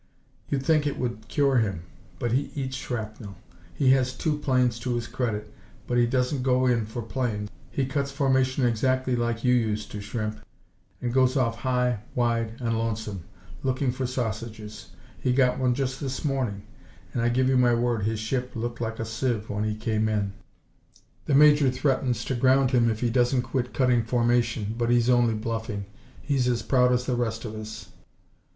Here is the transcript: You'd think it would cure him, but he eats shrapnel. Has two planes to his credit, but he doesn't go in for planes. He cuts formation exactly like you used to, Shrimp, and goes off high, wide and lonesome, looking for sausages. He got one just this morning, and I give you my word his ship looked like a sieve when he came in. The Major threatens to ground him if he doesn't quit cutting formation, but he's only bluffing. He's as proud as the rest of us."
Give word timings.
You'd 0.49 0.65
think 0.65 0.87
it 0.87 0.97
would 0.97 1.27
cure 1.27 1.57
him, 1.57 1.83
but 2.17 2.31
he 2.31 2.49
eats 2.55 2.75
shrapnel. 2.75 3.35
Has 3.79 4.13
two 4.13 4.39
planes 4.39 4.79
to 4.79 4.95
his 4.95 5.05
credit, 5.05 5.53
but 5.85 5.99
he 5.99 6.07
doesn't 6.07 6.41
go 6.41 6.65
in 6.65 6.87
for 6.87 7.03
planes. 7.03 7.51
He 7.69 7.85
cuts 7.85 8.09
formation 8.11 8.65
exactly 8.65 9.15
like 9.15 9.43
you 9.43 9.53
used 9.53 9.91
to, 9.91 10.01
Shrimp, 10.01 10.39
and 11.03 11.13
goes 11.13 11.37
off 11.37 11.59
high, 11.59 11.99
wide 12.15 12.53
and 12.59 12.75
lonesome, 12.79 13.25
looking 13.61 13.91
for 13.91 14.07
sausages. 14.07 14.89
He 15.19 15.33
got 15.33 15.59
one 15.59 15.75
just 15.75 15.99
this 16.01 16.25
morning, 16.25 16.63
and 17.13 17.21
I 17.21 17.29
give 17.29 17.47
you 17.47 17.55
my 17.55 17.75
word 17.75 18.01
his 18.01 18.19
ship 18.19 18.53
looked 18.55 18.81
like 18.81 18.97
a 18.99 19.05
sieve 19.05 19.51
when 19.51 19.65
he 19.65 19.75
came 19.75 20.09
in. 20.09 20.33
The 21.25 21.35
Major 21.35 21.69
threatens 21.69 22.25
to 22.25 22.33
ground 22.33 22.71
him 22.71 22.89
if 22.89 23.01
he 23.01 23.11
doesn't 23.11 23.43
quit 23.43 23.71
cutting 23.71 24.01
formation, 24.03 24.73
but 24.75 24.89
he's 24.89 25.11
only 25.11 25.35
bluffing. 25.35 25.85
He's 26.23 26.47
as 26.47 26.63
proud 26.63 26.91
as 26.91 27.05
the 27.05 27.15
rest 27.15 27.45
of 27.45 27.53
us." 27.53 27.89